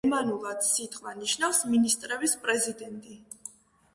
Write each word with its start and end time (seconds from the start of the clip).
გერმანულად 0.03 0.63
სიტყვა 0.67 1.11
ნიშნავს 1.17 1.59
„მინისტრების 1.73 2.35
პრეზიდენტი“. 2.45 3.21